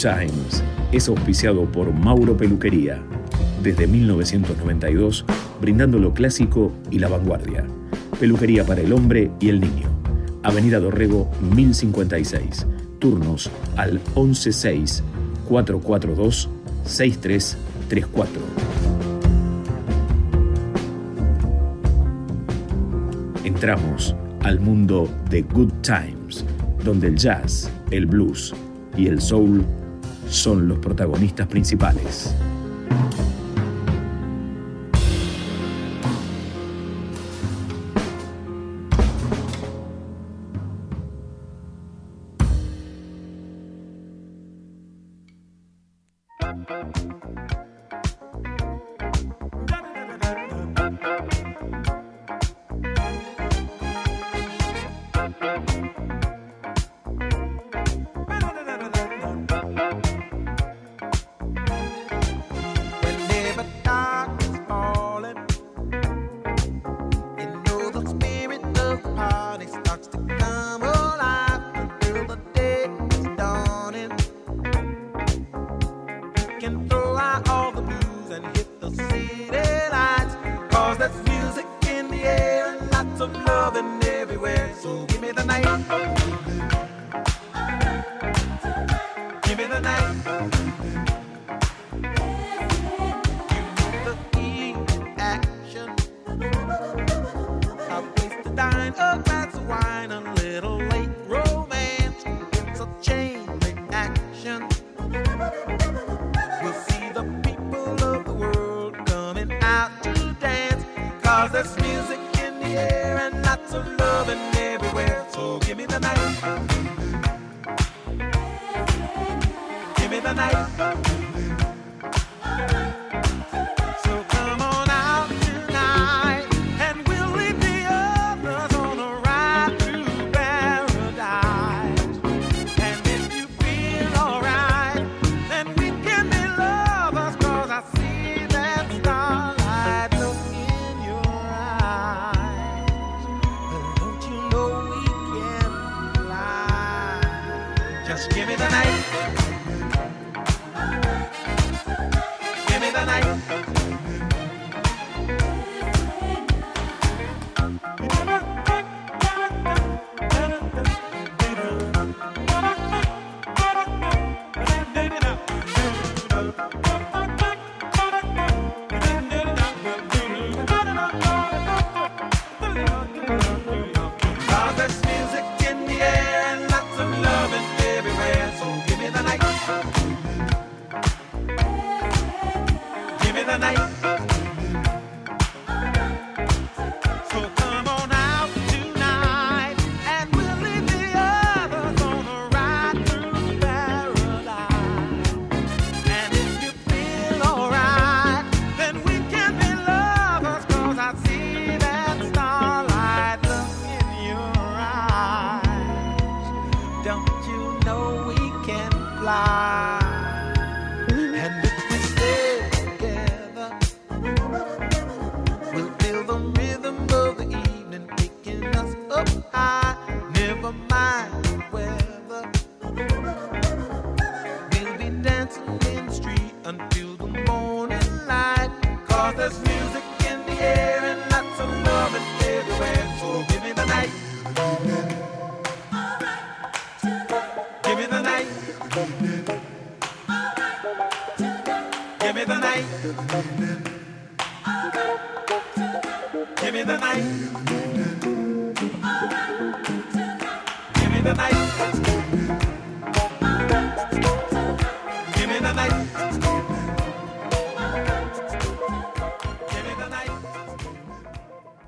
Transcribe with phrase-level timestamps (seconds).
[0.00, 3.02] Times es auspiciado por Mauro Peluquería,
[3.62, 5.26] desde 1992,
[5.60, 7.66] brindando lo clásico y la vanguardia.
[8.18, 9.90] Peluquería para el hombre y el niño.
[10.42, 12.66] Avenida Dorrego 1056.
[12.98, 15.02] Turnos al 116
[15.46, 16.48] 442
[16.84, 18.40] 6334.
[23.44, 26.46] Entramos al mundo de Good Times,
[26.82, 28.54] donde el jazz, el blues
[28.96, 29.62] y el soul
[30.30, 32.34] son los protagonistas principales.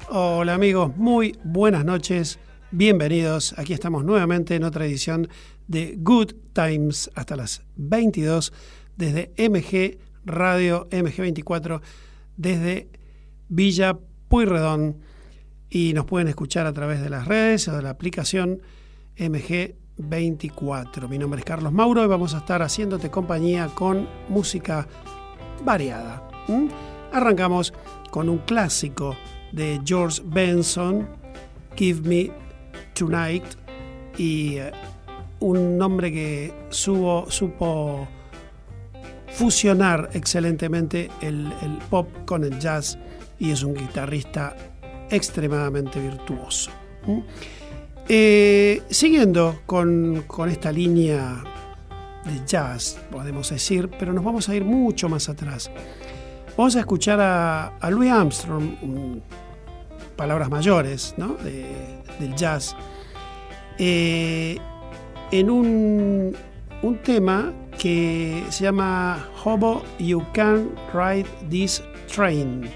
[0.08, 2.38] Hola amigos, muy buenas noches,
[2.70, 3.54] bienvenidos.
[3.56, 5.28] Aquí estamos nuevamente en otra edición
[5.68, 8.52] de Good Times hasta las 22
[8.98, 11.80] desde MG Radio MG24
[12.36, 12.90] desde
[13.48, 13.98] Villa
[14.32, 14.96] Puyredón
[15.68, 18.62] y nos pueden escuchar a través de las redes o de la aplicación
[19.18, 21.06] MG24.
[21.06, 24.88] Mi nombre es Carlos Mauro y vamos a estar haciéndote compañía con música
[25.66, 26.26] variada.
[27.12, 27.74] Arrancamos
[28.10, 29.14] con un clásico
[29.52, 31.06] de George Benson,
[31.76, 32.30] Give Me
[32.94, 33.44] Tonight,
[34.16, 34.72] y eh,
[35.40, 38.08] un hombre que supo
[39.32, 41.52] fusionar excelentemente el,
[41.90, 42.98] pop con el jazz
[43.42, 44.56] y es un guitarrista
[45.10, 46.70] extremadamente virtuoso.
[48.08, 51.42] Eh, siguiendo con, esta línea
[52.24, 55.72] de jazz, podemos decir, pero nos vamos a ir mucho más atrás.
[56.56, 59.20] Vamos a escuchar a, Louis Armstrong,
[60.14, 61.12] palabras mayores
[62.20, 62.76] del jazz,
[63.76, 64.56] eh,
[65.32, 66.36] en un,
[66.82, 72.70] un tema que se llama Hobo You Can Ride This Train.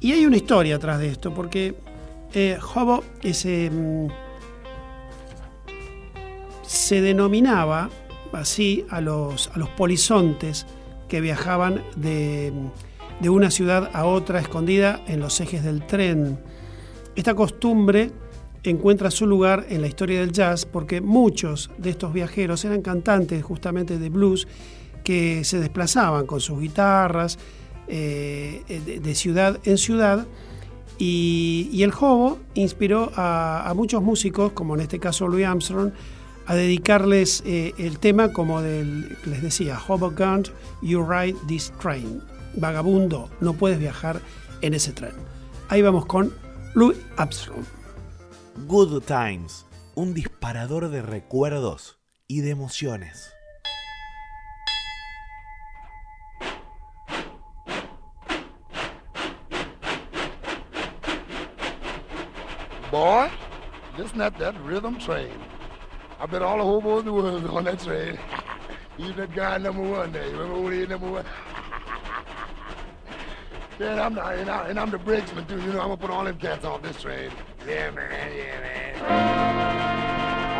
[0.00, 1.74] Y hay una historia atrás de esto, porque
[2.32, 4.06] eh, Hobo mm,
[6.62, 7.90] se denominaba
[8.32, 10.64] así a los, a los polizontes
[11.08, 12.52] que viajaban de,
[13.20, 16.38] de una ciudad a otra escondida en los ejes del tren.
[17.14, 18.10] Esta costumbre
[18.62, 23.42] encuentra su lugar en la historia del jazz porque muchos de estos viajeros eran cantantes
[23.42, 24.48] justamente de blues
[25.04, 27.38] que se desplazaban con sus guitarras
[27.90, 30.26] eh, de, ciudad en ciudad
[30.98, 35.92] y, el hobo inspiró a, muchos músicos, como en este caso Louis Armstrong,
[36.46, 40.48] a dedicarles eh, el tema como del, les decía, Hobo can't
[40.82, 42.22] you ride this train.
[42.54, 44.20] Vagabundo, no puedes viajar
[44.60, 45.12] en ese tren.
[45.68, 46.32] Ahí vamos con
[46.74, 47.64] Louis Armstrong.
[48.66, 51.98] Good Times, un disparador de recuerdos
[52.28, 53.32] y de emociones.
[63.00, 63.30] Boy,
[63.96, 65.32] just not that rhythm train.
[66.20, 68.18] I bet all the hobos in the world on that train.
[68.98, 70.26] Even that guy number one there.
[70.26, 71.24] You remember when he number one?
[73.78, 75.58] Yeah, and I'm, the, and, I, and I'm the brakesman too.
[75.62, 77.30] You know, I'm gonna put all them cats off this train.
[77.66, 79.62] Yeah, man, yeah, man.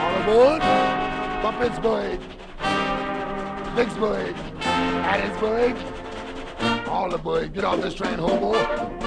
[0.00, 0.62] All aboard.
[1.44, 2.20] Puppetsburg.
[3.74, 4.34] Vicksburg.
[5.04, 6.88] Hattiesburg.
[6.88, 7.52] All aboard.
[7.52, 8.99] Get off this train, hobo.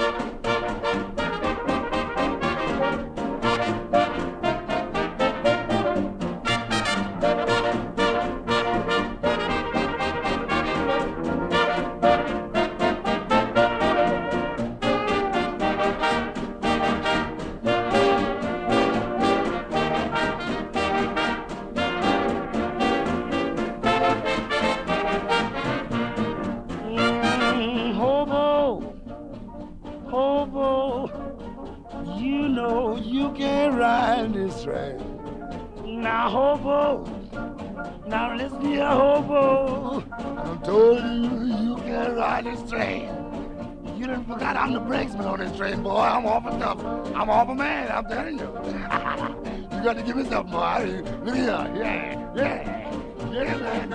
[45.60, 48.44] I'm off a man, I'm telling you.
[49.76, 51.02] you got to give me something, boy.
[51.24, 52.92] Look here, yeah, yeah,
[53.32, 53.94] yeah, man.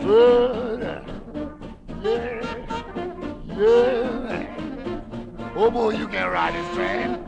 [0.00, 0.82] Good.
[2.02, 2.42] Yeah,
[3.56, 5.52] yeah, man.
[5.56, 7.18] Oh boy, you can't ride this train.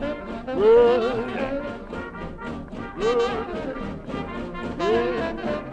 [0.45, 1.33] Good.
[2.99, 3.77] Good.
[4.79, 5.63] Yeah.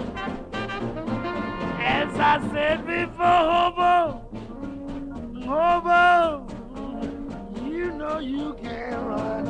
[1.78, 4.22] As I said before, hobo,
[5.46, 6.49] hobo,
[8.00, 9.46] know you can't ride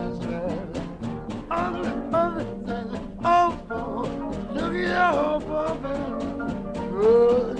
[3.70, 5.44] oh, look at your hope,
[6.98, 7.59] oh,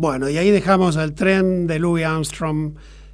[0.00, 2.72] Bueno, y ahí dejamos el tren de Louis Armstrong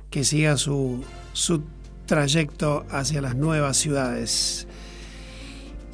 [0.08, 1.02] que siga su,
[1.32, 1.62] su
[2.06, 4.68] trayecto hacia las nuevas ciudades.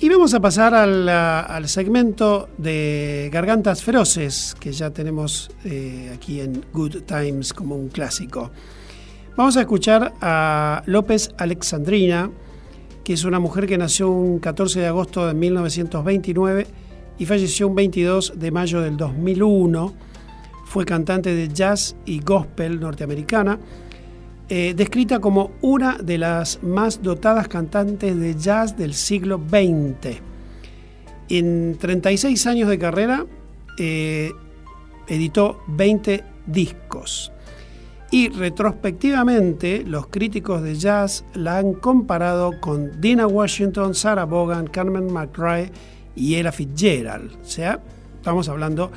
[0.00, 6.62] Y vamos a pasar al, segmento de Gargantas Feroces, que ya tenemos eh, aquí en
[6.74, 8.50] Good Times como un clásico.
[9.34, 12.30] Vamos a escuchar a López Alexandrina,
[13.02, 16.66] que es una mujer que nació un 14 de agosto de 1929
[17.18, 20.11] y falleció un 22 de mayo del 2001
[20.72, 23.58] fue cantante de jazz y gospel norteamericana,
[24.48, 30.22] eh, descrita como una de las más dotadas cantantes de jazz del siglo XX.
[31.28, 33.26] En 36 años de carrera,
[33.78, 34.30] eh,
[35.08, 37.30] editó 20 discos.
[38.10, 45.12] Y retrospectivamente, los críticos de jazz la han comparado con Dina Washington, Sarah Vaughan, Carmen
[45.12, 45.70] McRae
[46.16, 47.30] y Ella Fitzgerald.
[47.42, 47.78] O sea,
[48.16, 48.90] estamos hablando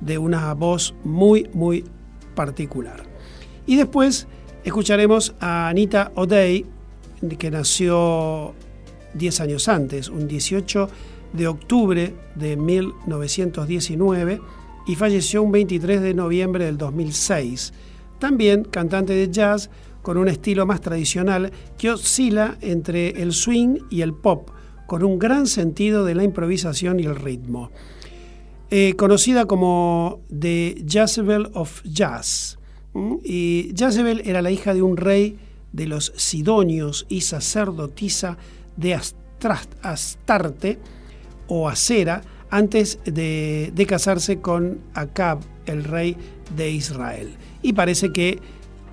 [0.00, 1.84] de una voz muy, muy
[2.34, 3.02] particular.
[3.66, 4.26] Y después
[4.64, 6.66] escucharemos a Anita O'Day,
[7.38, 8.54] que nació
[9.14, 10.88] 10 años antes, un 18
[11.32, 14.40] de octubre de 1919
[14.86, 17.72] y falleció un 23 de noviembre del 2006
[18.18, 19.70] también cantante de jazz
[20.02, 24.50] con un estilo más tradicional que oscila entre el swing y el pop,
[24.86, 27.70] con un gran sentido de la improvisación y el ritmo.
[28.70, 32.58] Eh, conocida como The Jezebel of Jazz.
[33.22, 35.38] Y Jezebel era la hija de un rey
[35.72, 38.38] de los Sidonios y sacerdotisa
[38.76, 38.94] de
[39.82, 40.78] Astarte
[41.46, 46.16] o Acera antes de, casarse con Acab, el rey
[46.56, 48.40] de Israel y parece que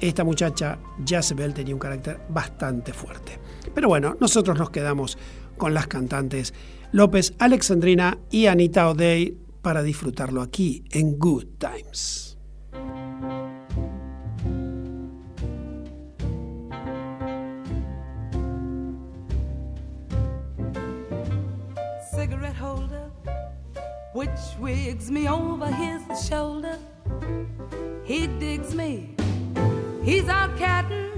[0.01, 3.39] esta muchacha Jezebel tenía un carácter bastante fuerte.
[3.73, 5.17] Pero bueno, nosotros nos quedamos
[5.57, 6.53] con las cantantes
[6.91, 12.37] López Alexandrina y Anita O'Day para disfrutarlo aquí en Good Times.
[22.13, 23.09] Cigarette holder,
[24.13, 24.29] which
[24.59, 26.77] wigs me over his shoulder.
[28.03, 29.15] He digs me.
[30.03, 31.13] He's out catting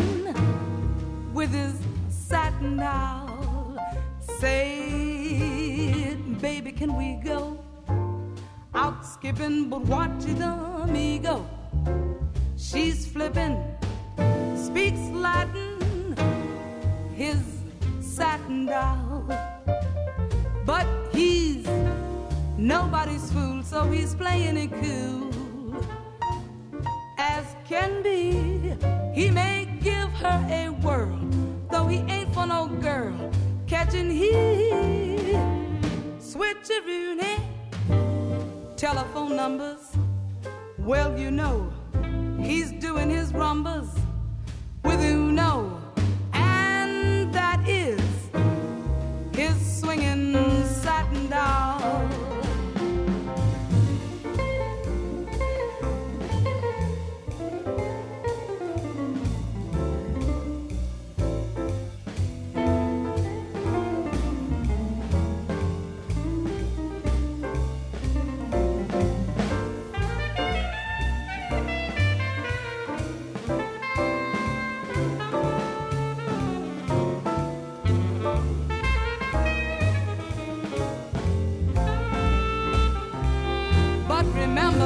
[1.34, 1.74] with his
[2.10, 3.80] satin doll.
[4.40, 7.65] Say, baby, can we go
[8.86, 9.70] out skipping?
[9.70, 10.52] But watch the
[10.96, 11.38] me go.
[12.56, 13.56] She's flipping,
[14.56, 15.74] speaks Latin.
[17.16, 17.42] His
[18.00, 19.24] satin doll,
[20.66, 21.66] but he's
[22.58, 25.32] nobody's fool, so he's playing it cool
[27.18, 28.22] as can be.
[29.14, 31.18] He may give her a whirl,
[31.72, 33.18] though he ain't for no girl.
[33.66, 34.32] Catching he
[36.20, 37.45] switch a Rooney
[38.78, 39.96] telephone numbers.
[40.78, 41.72] Well, you know
[42.42, 43.88] he's doing his rumbas
[44.84, 45.75] with Uno, and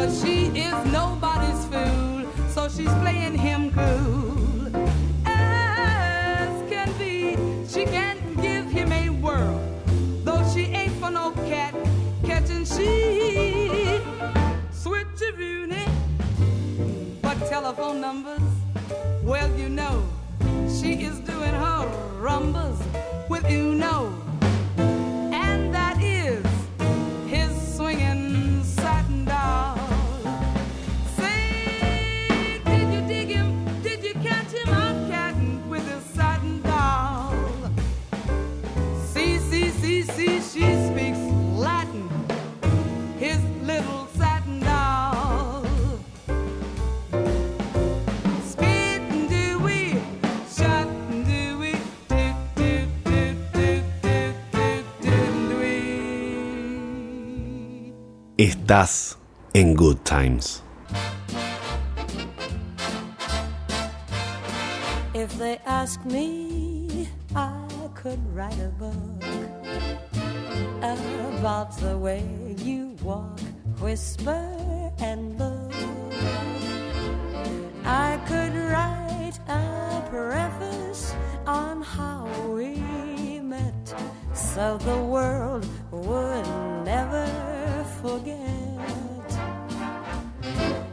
[0.09, 4.67] She is nobody's fool, so she's playing him cool.
[5.25, 7.37] As can be,
[7.67, 9.61] she can't give him a whirl,
[10.23, 11.75] though she ain't for no cat
[12.25, 14.01] catching she.
[14.71, 15.85] Switch a Rooney,
[17.21, 18.41] but telephone numbers,
[19.23, 20.03] well, you know,
[20.67, 21.85] she is doing her
[22.19, 22.77] rumbas
[23.29, 24.18] with you know.
[58.69, 59.17] Estás
[59.55, 60.61] in Good Times.
[65.15, 69.23] If they ask me, I could write a book
[70.83, 72.23] about the way
[72.59, 73.39] you walk,
[73.81, 74.37] whisper,
[74.99, 75.73] and look.
[77.85, 81.15] I could write a preface
[81.47, 83.95] on how we met
[84.35, 86.45] so the world would
[86.85, 87.25] never
[88.01, 88.58] forget.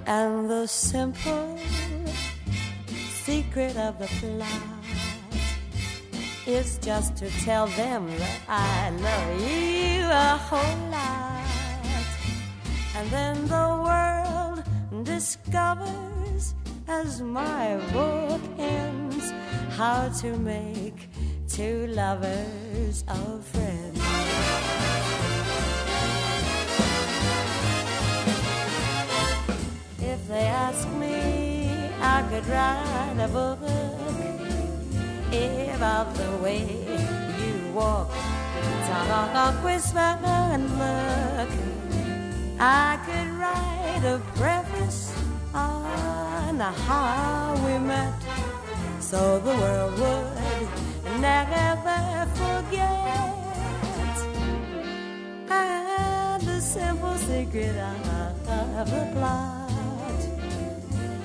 [0.07, 1.59] And the simple
[3.25, 4.77] secret of the plot
[6.47, 11.37] is just to tell them that I love you a whole lot.
[12.95, 16.55] And then the world discovers
[16.87, 19.33] as my book ends
[19.71, 21.09] how to make
[21.49, 23.86] two lovers of friend.
[30.29, 33.59] They ask me, I could write a book
[35.77, 36.63] about the way
[37.41, 38.11] you walk,
[38.89, 41.51] talk, whisper, and look.
[42.59, 45.13] I could write a preface
[45.55, 48.15] on how we met,
[49.01, 53.37] so the world would never forget.
[55.51, 59.66] And the simple secret of the plot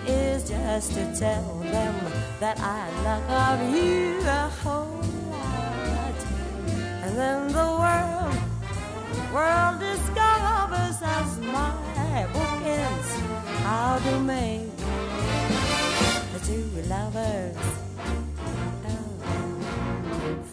[0.07, 1.95] is just to tell them
[2.39, 6.19] that I love you a whole lot.
[7.03, 8.35] And then the world,
[9.33, 13.11] world discovers as my book ends
[13.63, 14.75] how to make
[16.33, 17.57] the two lovers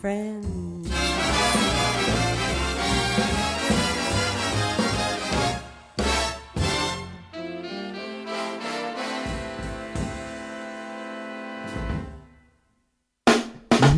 [0.00, 0.58] friends.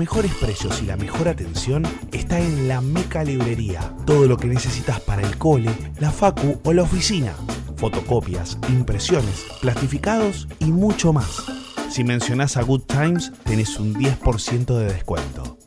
[0.01, 3.95] Mejores precios y la mejor atención está en la Meca Librería.
[4.07, 7.35] Todo lo que necesitas para el cole, la facu o la oficina.
[7.77, 11.45] Fotocopias, impresiones, plastificados y mucho más.
[11.91, 15.59] Si mencionás a Good Times, tenés un 10% de descuento.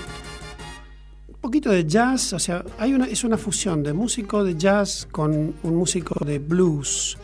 [1.42, 5.54] poquito de jazz, o sea, hay una, es una fusión de músico de jazz con
[5.64, 7.18] un músico de blues.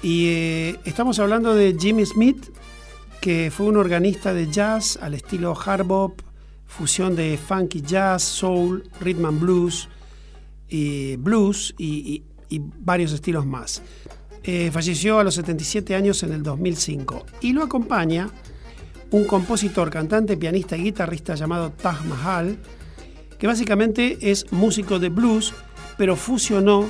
[0.00, 2.50] Y eh, estamos hablando de Jimmy Smith,
[3.20, 6.20] que fue un organista de jazz al estilo hard bop,
[6.66, 9.88] fusión de funky jazz, soul, rhythm and blues,
[10.68, 13.82] y blues y, y- y varios estilos más.
[14.44, 18.30] Eh, falleció a los 77 años en el 2005 y lo acompaña
[19.10, 22.58] un compositor, cantante, pianista y guitarrista llamado Taj Mahal,
[23.38, 25.54] que básicamente es músico de blues,
[25.96, 26.88] pero fusionó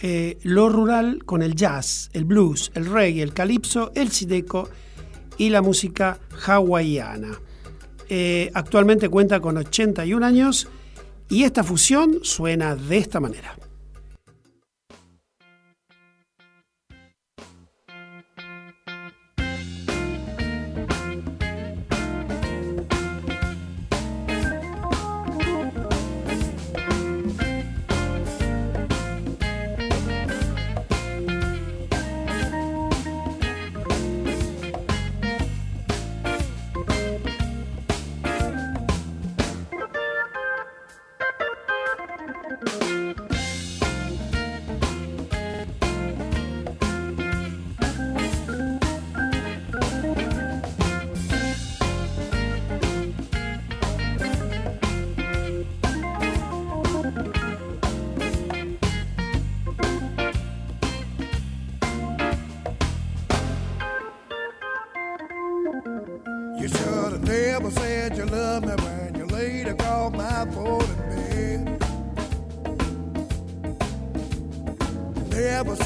[0.00, 4.68] eh, lo rural con el jazz, el blues, el reggae, el calipso, el sideco
[5.38, 7.40] y la música hawaiana.
[8.08, 10.68] Eh, actualmente cuenta con 81 años
[11.28, 13.56] y esta fusión suena de esta manera.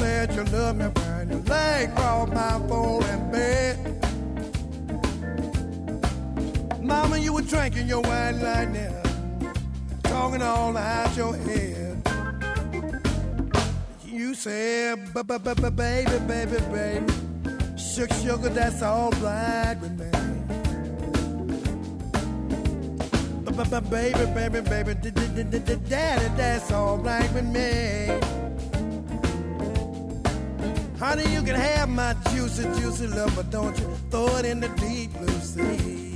[0.03, 3.75] Said you love me when you lay across my foreign bed.
[6.81, 8.67] Mama, you were drinking your wine that,
[10.03, 11.95] talking all out your head.
[14.05, 17.13] You said, "Bu- bu- bu- bu- baby, baby, baby,
[17.77, 20.09] sugar, sugar, that's all right with me.
[23.89, 24.93] Baby, baby, baby,
[25.89, 28.42] daddy, that's all right with me.
[31.03, 34.69] Honey, you can have my juicy, juicy love, but don't you throw it in the
[34.69, 36.12] deep blue sea.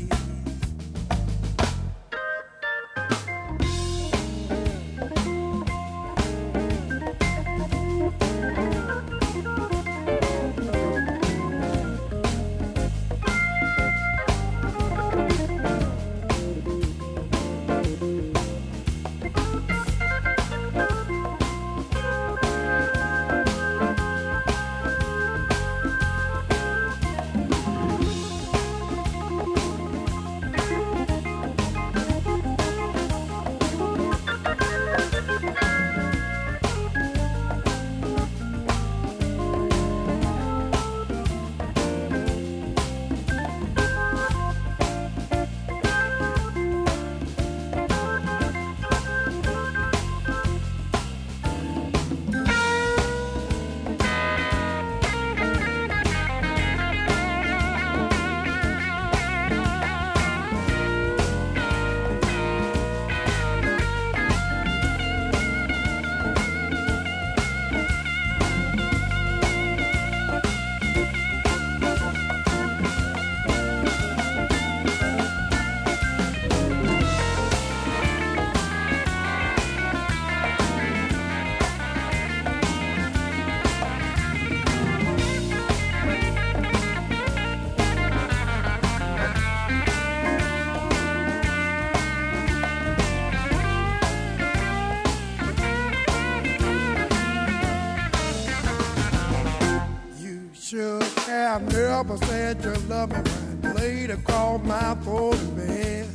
[101.98, 103.76] Papa said you love me right.
[103.76, 106.08] Later called my phone in bed.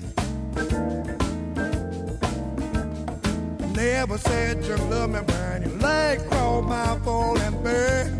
[3.75, 8.13] Never said you love me when You late called my phone in bed.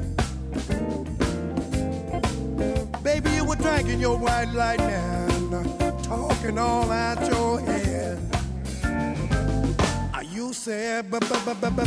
[3.05, 8.19] Baby, you were drinking your white light now, uh, talking all out your head.
[10.13, 11.27] Uh, you said, baby,
[11.61, 11.85] baby,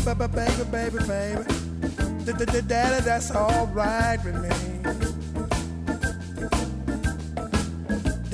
[0.71, 0.99] baby,
[2.23, 4.74] baby, daddy, that's all right with me.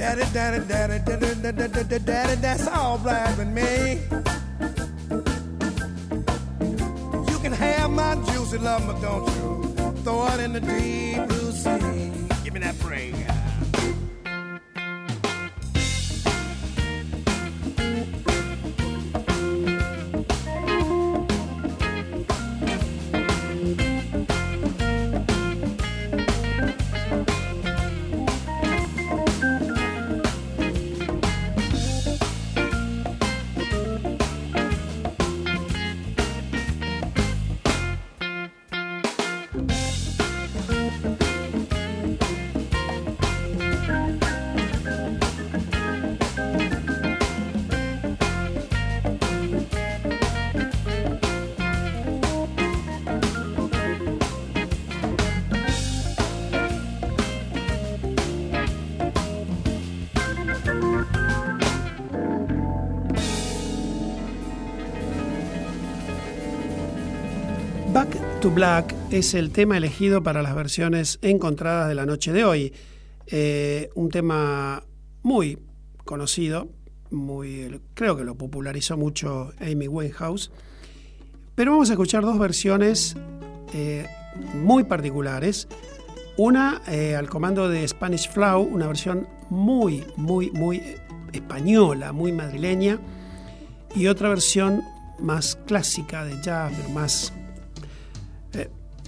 [0.01, 4.01] Daddy, daddy, daddy, daddy, daddy, daddy, daddy, that's all right with me.
[7.31, 11.00] You can have my juicy love, but don't you throw it in the deep
[68.41, 72.73] to Black es el tema elegido para las versiones encontradas de la noche de hoy.
[73.27, 74.84] Eh, un tema
[75.21, 75.60] muy
[76.06, 76.67] conocido,
[77.93, 80.49] creo que lo popularizó mucho Amy Winehouse.
[81.54, 83.15] Pero vamos a escuchar dos versiones
[83.75, 84.08] eh,
[84.56, 85.67] muy particulares.
[86.36, 90.82] Una eh, al comando de Spanish Flow, una versión muy, muy, muy
[91.32, 92.99] española, muy madrileña.
[93.95, 94.82] Y otra versión
[95.19, 97.34] más clásica de jazz, más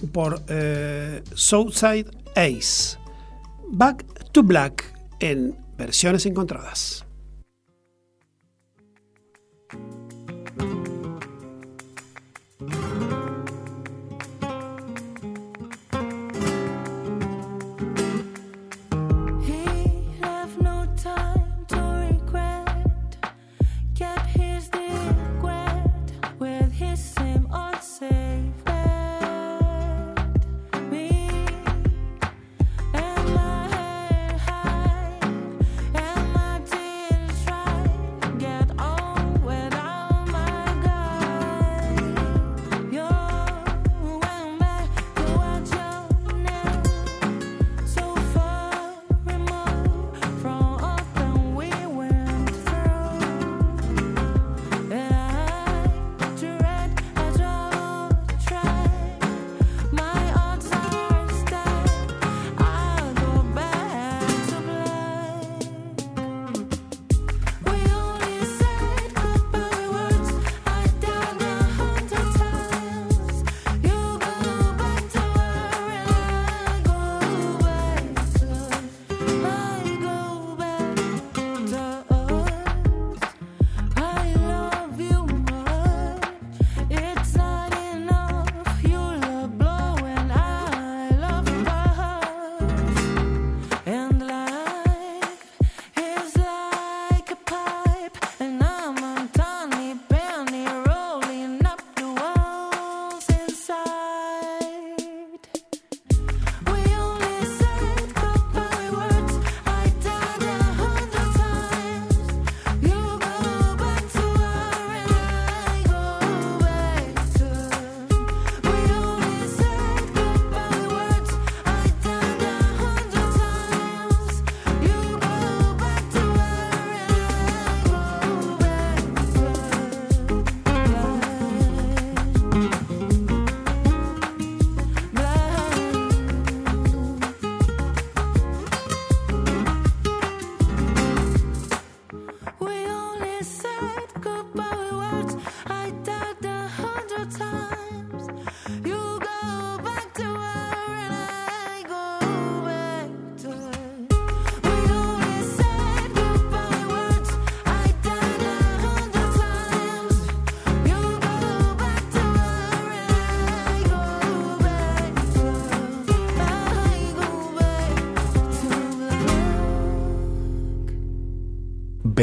[0.08, 2.98] por eh, Southside Ace.
[3.70, 4.84] Back to Black
[5.20, 7.03] en versiones encontradas.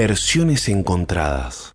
[0.01, 1.70] Versiones encontradas.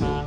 [0.00, 0.19] Los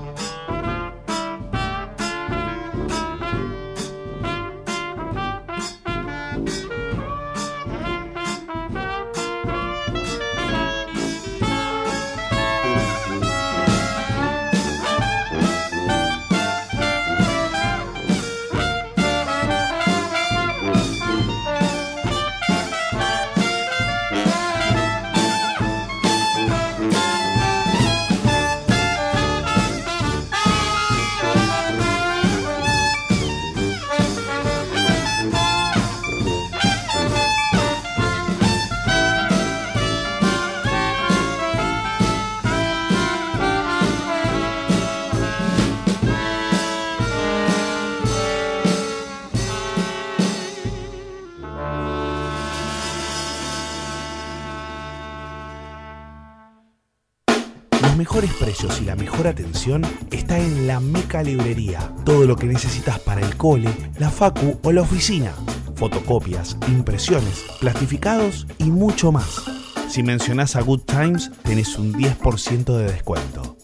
[59.30, 61.94] atención está en la Meca Librería.
[62.06, 65.34] Todo lo que necesitas para el cole, la facu o la oficina.
[65.76, 69.44] Fotocopias, impresiones, plastificados y mucho más.
[69.90, 73.58] Si mencionás a Good Times, tenés un 10% de descuento.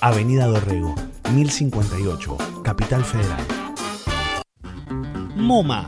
[0.00, 0.94] Avenida Dorrego,
[1.32, 3.44] 1058, Capital Federal.
[5.36, 5.86] MoMA,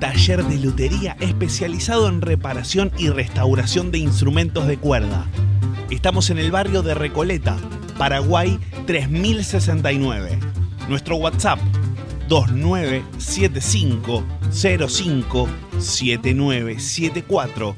[0.00, 5.26] taller de lutería especializado en reparación y restauración de instrumentos de cuerda.
[5.90, 7.56] Estamos en el barrio de Recoleta,
[7.98, 10.38] Paraguay 3069.
[10.88, 11.58] Nuestro WhatsApp
[12.28, 14.24] 2975
[14.88, 17.76] 05 7974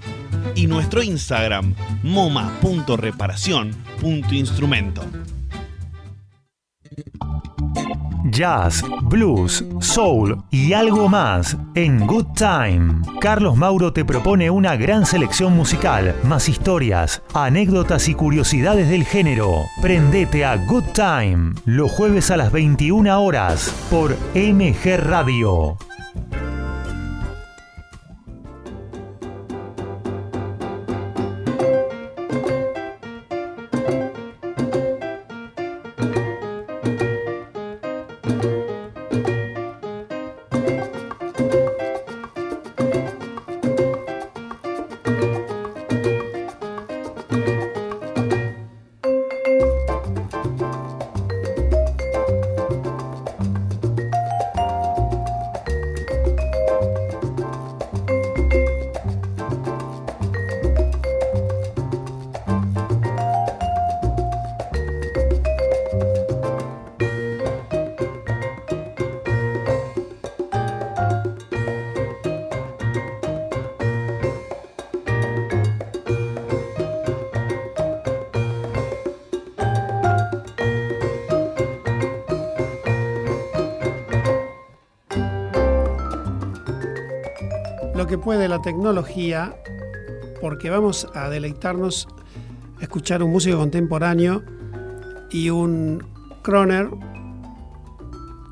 [0.54, 5.02] y nuestro Instagram moma.reparación.instrumento.
[8.38, 13.02] Jazz, blues, soul y algo más en Good Time.
[13.20, 19.64] Carlos Mauro te propone una gran selección musical, más historias, anécdotas y curiosidades del género.
[19.82, 25.76] Prendete a Good Time los jueves a las 21 horas por MG Radio.
[87.98, 89.56] Lo que puede la tecnología,
[90.40, 92.06] porque vamos a deleitarnos
[92.80, 94.44] escuchar un músico contemporáneo
[95.32, 96.06] y un
[96.42, 96.90] croner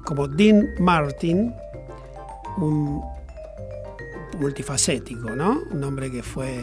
[0.04, 1.54] como Dean Martin,
[2.56, 3.00] un
[4.40, 5.60] multifacético, ¿no?
[5.70, 6.58] Un hombre que fue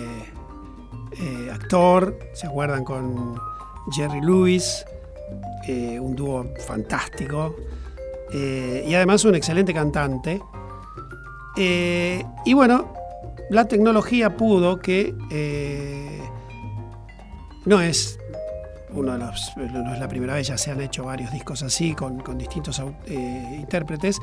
[1.21, 2.83] eh, actor, ¿se acuerdan?
[2.83, 3.39] Con
[3.93, 4.85] Jerry Lewis,
[5.69, 7.55] eh, un dúo fantástico,
[8.33, 10.41] eh, y además un excelente cantante.
[11.57, 12.93] Eh, y bueno,
[13.49, 16.21] la tecnología pudo que eh,
[17.65, 18.19] no es
[18.91, 21.93] uno de los, no es la primera vez, ya se han hecho varios discos así
[21.93, 24.19] con, con distintos eh, intérpretes.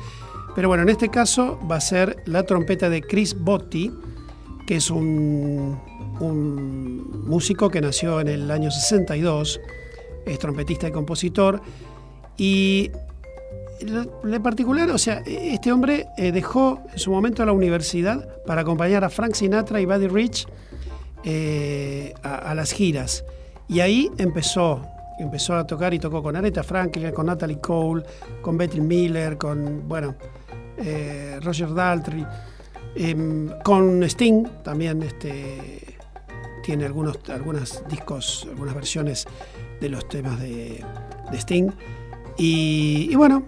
[0.55, 3.91] Pero bueno, en este caso va a ser la trompeta de Chris Botti,
[4.67, 5.79] que es un,
[6.19, 9.59] un músico que nació en el año 62,
[10.25, 11.61] es trompetista y compositor.
[12.37, 12.91] Y
[13.81, 19.03] en particular, o sea, este hombre eh, dejó en su momento la universidad para acompañar
[19.03, 20.47] a Frank Sinatra y Buddy Rich
[21.23, 23.23] eh, a, las giras.
[23.67, 24.85] Y ahí empezó,
[25.19, 28.03] empezó a tocar y tocó con Aretha Franklin, con Natalie Cole,
[28.41, 30.15] con Betty Miller, con, bueno,
[30.77, 32.25] eh, Roger Daltrey,
[32.95, 35.97] em, con Sting también, este,
[36.63, 39.25] tiene algunos algunos discos, algunas versiones
[39.79, 40.83] de los temas de,
[41.33, 41.71] Sting.
[42.37, 43.43] Y bueno,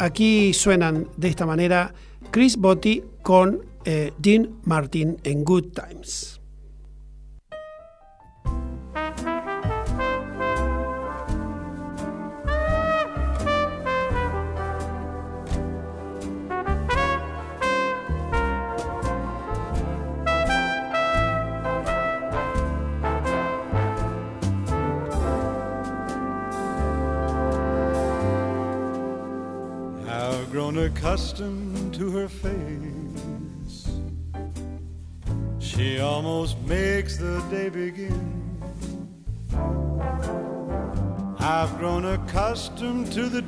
[0.00, 1.94] aquí suenan de esta manera
[2.30, 6.39] Chris Botti con eh, Dean Martin en Good Times.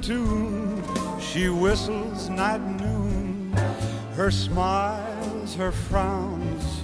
[0.03, 0.83] Tune
[1.21, 3.53] she whistles night and noon.
[4.17, 6.81] Her smiles, her frowns,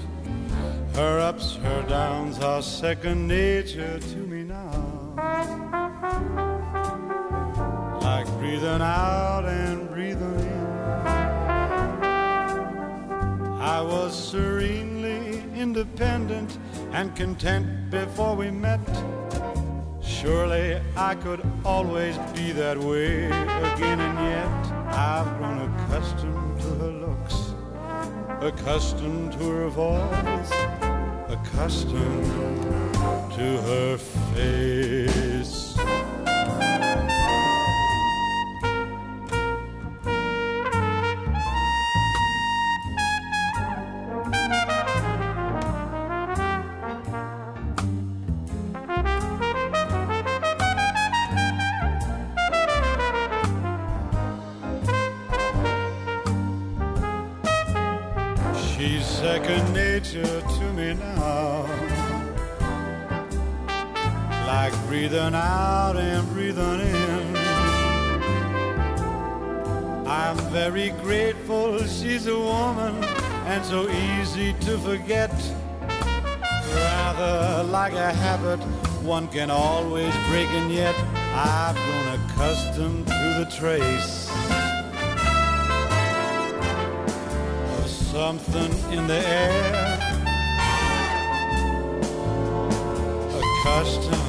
[0.95, 4.99] her ups, her downs are second nature to me now
[8.01, 10.66] like breathing out and breathing in.
[13.61, 16.59] I was serenely independent
[16.93, 18.81] and content before we met.
[20.21, 26.91] Surely I could always be that way again, and yet I've grown accustomed to her
[27.07, 27.55] looks,
[28.41, 30.51] accustomed to her voice,
[31.29, 32.64] accustomed
[33.37, 33.97] to her
[34.35, 35.18] face.
[74.89, 75.30] Forget.
[76.74, 78.61] Rather like a habit
[79.05, 80.95] one can always break, and yet
[81.34, 84.30] I've grown accustomed to the trace
[87.78, 89.99] of something in the air.
[93.43, 94.28] Accustomed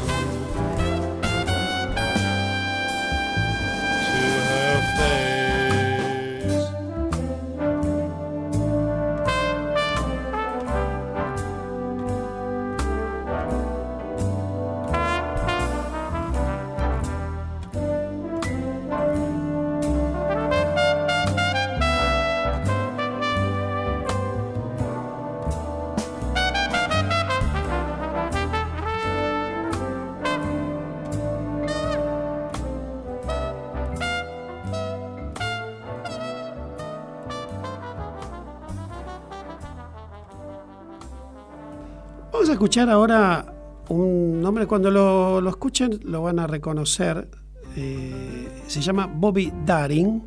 [42.39, 43.53] Vamos a escuchar ahora
[43.89, 47.27] un nombre, cuando lo, lo escuchen lo van a reconocer.
[47.75, 50.23] Eh, se llama Bobby Darin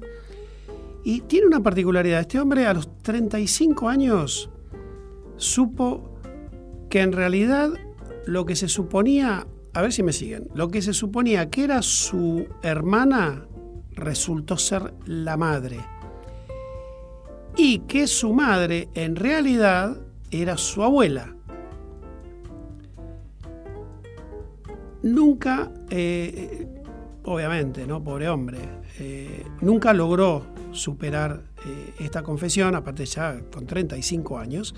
[1.05, 2.21] y tiene una particularidad.
[2.21, 4.51] Este hombre a los 35 años
[5.39, 6.19] supo
[6.91, 7.71] que en realidad
[8.27, 11.81] lo que se suponía, a ver si me siguen, lo que se suponía que era
[11.81, 13.47] su hermana
[13.93, 15.81] resultó ser la madre.
[17.57, 19.97] Y que su madre en realidad
[20.31, 21.37] era su abuela.
[25.03, 26.67] Nunca, eh,
[27.25, 28.03] obviamente, ¿no?
[28.03, 28.59] Pobre hombre,
[28.99, 34.75] eh, nunca logró superar eh, esta confesión, aparte ya con 35 años,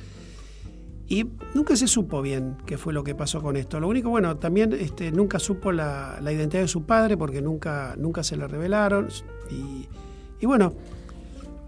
[1.07, 3.79] y nunca se supo bien qué fue lo que pasó con esto.
[3.79, 8.23] Lo único, bueno, también este, nunca supo la, identidad de su padre porque nunca, nunca
[8.23, 9.09] se le revelaron,
[9.51, 10.75] y bueno,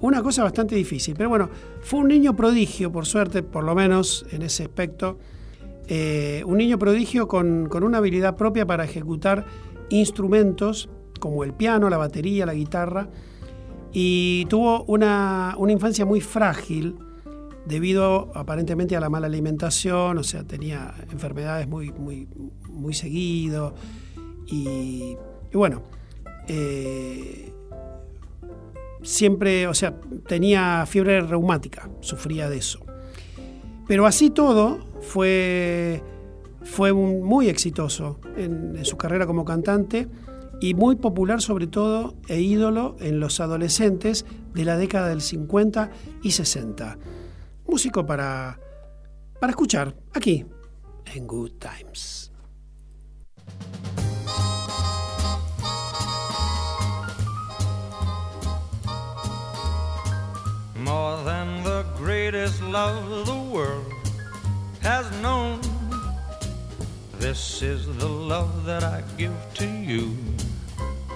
[0.01, 1.15] una cosa bastante difícil.
[1.17, 1.49] Pero bueno,
[1.81, 5.19] fue un niño prodigio, por suerte, por lo menos en ese aspecto.
[5.89, 9.47] Eh, un niño prodigio con, una habilidad propia para ejecutar
[9.89, 10.89] instrumentos
[11.21, 13.09] como el piano, la batería, la guitarra.
[13.93, 16.97] Y tuvo una, infancia muy frágil
[17.65, 22.29] debido aparentemente a la mala alimentación, o sea, tenía enfermedades muy, muy,
[22.69, 23.75] muy seguido.
[24.47, 25.17] Y,
[25.53, 25.83] y bueno,
[26.49, 27.53] eh,
[29.03, 32.86] siempre, o sea, tenía fiebre reumática, sufría de eso.
[33.87, 36.03] Pero así todo, fue,
[36.63, 40.09] fue muy exitoso en, su carrera como cantante
[40.61, 45.91] y muy popular sobre todo e ídolo en los adolescentes de la década del 50
[46.23, 46.99] y 60.
[47.67, 48.59] Músico para,
[49.41, 50.45] para escuchar aquí
[51.15, 52.33] en Good Times.
[62.31, 63.93] Greatest love the world
[64.83, 65.61] has known.
[67.21, 70.17] This is the love that I give to you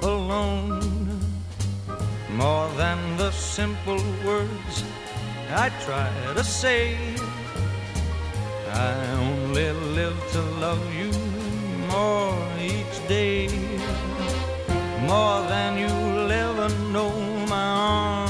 [0.03, 0.79] alone.
[2.31, 4.85] More than the simple words
[5.51, 6.97] I try to say.
[8.73, 8.95] I
[9.27, 11.11] only live to love you
[11.91, 13.49] more each day.
[15.11, 17.11] More than you'll ever know,
[17.49, 18.30] my arms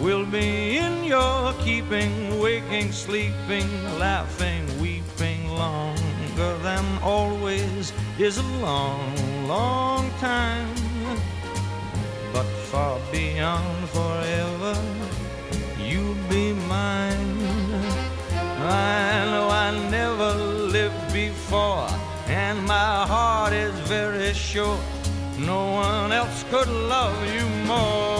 [0.00, 9.14] will be in your keeping, waking, sleeping, laughing, weeping, longer than always is a long,
[9.46, 10.74] long time.
[12.32, 14.74] But far beyond forever,
[15.78, 17.36] you'll be mine.
[18.62, 20.32] I know I never
[20.76, 21.88] lived before,
[22.26, 24.78] and my heart is very sure
[25.38, 28.19] no one else could love you more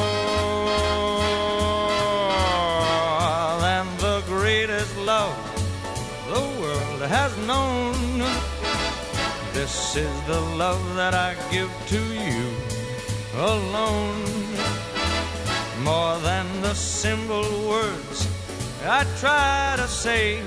[9.52, 12.48] This is the love that I give to you
[13.36, 14.24] alone
[15.82, 18.28] more than the simple words
[18.84, 20.42] I try to say.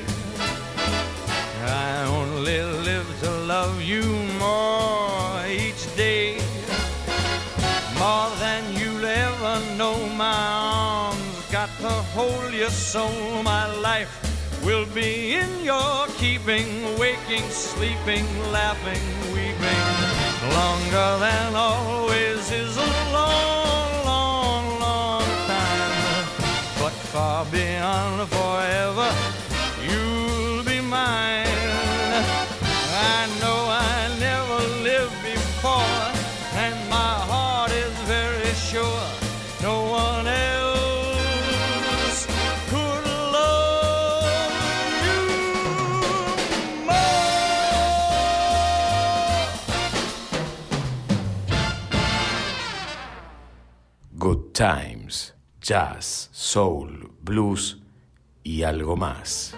[1.65, 4.03] I only live to love you
[4.39, 6.37] more each day.
[7.99, 10.41] More than you'll ever know, my
[11.11, 13.07] arms got to hold you so
[13.43, 14.32] my life
[14.65, 19.03] will be in your keeping, waking, sleeping, laughing,
[19.33, 19.83] weeping.
[20.53, 26.27] Longer than always is a long, long, long time.
[26.79, 29.09] But far beyond forever.
[29.87, 31.42] You'll be mine.
[54.53, 57.81] Times, Jazz, Soul, Blues
[58.43, 59.55] y algo más.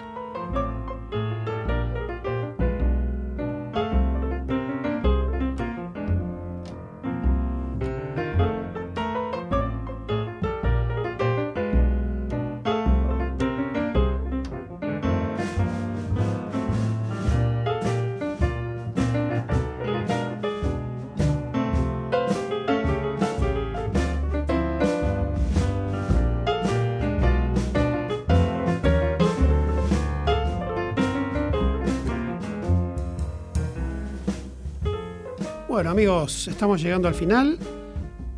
[35.76, 37.58] Bueno amigos, estamos llegando al final.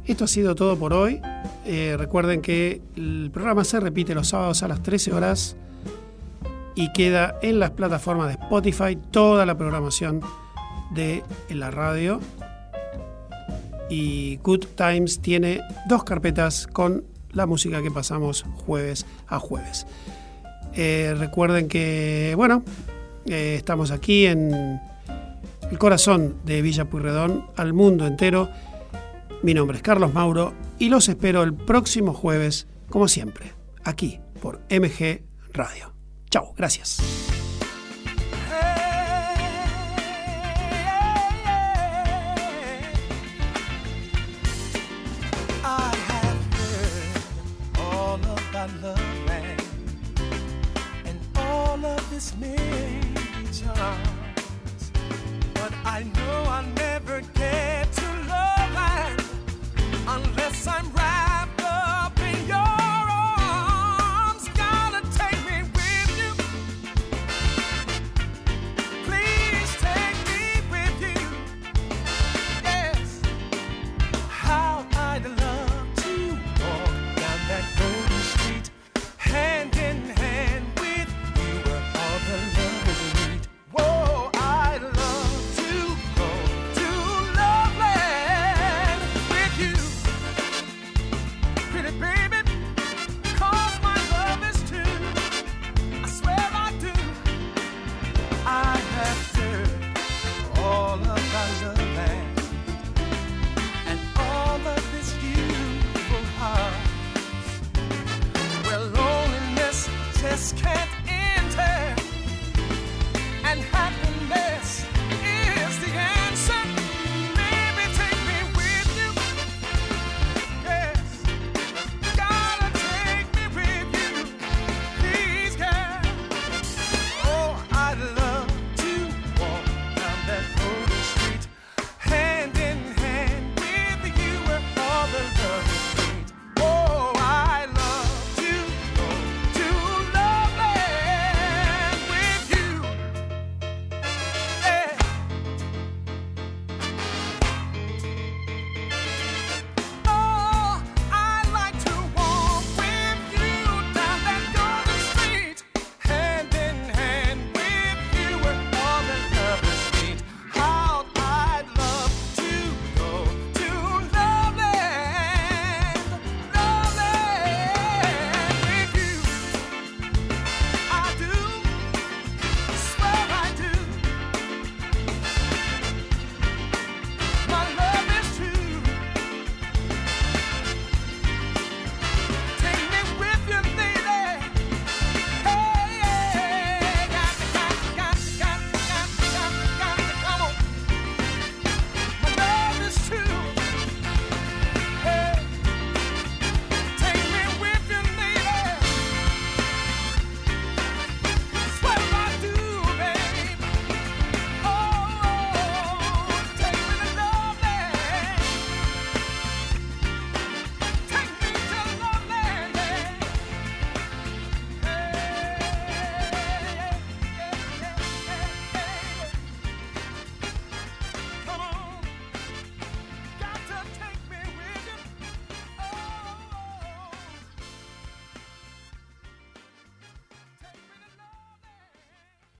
[0.04, 1.20] Esto ha sido todo por hoy.
[1.64, 5.54] Eh, recuerden que el programa se repite los sábados a las 13 horas
[6.74, 10.20] y queda en las plataformas de Spotify toda la programación
[10.90, 12.18] de la radio.
[13.88, 19.86] Y Good Times tiene dos carpetas con la música que pasamos jueves a jueves.
[20.74, 22.64] Eh, recuerden que, bueno,
[23.26, 24.80] eh, estamos aquí en
[25.70, 28.50] el corazón de Villa Puyredón al mundo entero.
[29.42, 33.52] Mi nombre es Carlos Mauro y los espero el próximo jueves, como siempre,
[33.84, 35.94] aquí por MG Radio.
[36.30, 36.98] Chao, gracias.
[55.90, 56.87] I know I'll never